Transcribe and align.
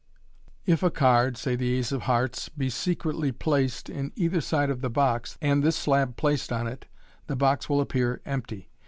If 0.65 0.81
a 0.81 0.89
card 0.89 1.37
(say 1.37 1.55
the 1.55 1.75
ace 1.77 1.91
of 1.91 2.01
hearts) 2.09 2.49
be 2.49 2.71
secretly 2.71 3.31
placed 3.31 3.87
in 3.87 4.11
either 4.15 4.41
side 4.41 4.71
of 4.71 4.81
the 4.81 4.89
box, 4.89 5.37
and 5.43 5.61
this 5.61 5.75
slab 5.75 6.17
placed 6.17 6.51
on 6.51 6.65
it, 6.65 6.87
the 7.27 7.35
box 7.35 7.69
will 7.69 7.79
appear 7.81 8.19
empty. 8.25 8.71